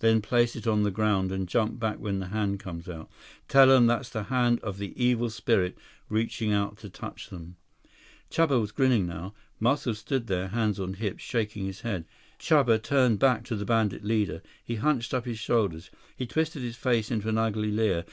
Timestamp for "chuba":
8.28-8.60, 12.40-12.82